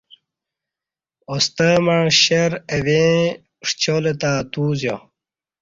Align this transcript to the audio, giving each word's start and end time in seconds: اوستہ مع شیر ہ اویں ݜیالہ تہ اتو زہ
اوستہ 1.31 1.69
مع 1.85 1.99
شیر 2.21 2.51
ہ 2.59 2.61
اویں 2.73 3.19
ݜیالہ 3.79 4.13
تہ 4.21 4.31
اتو 4.41 4.65
زہ 4.79 4.95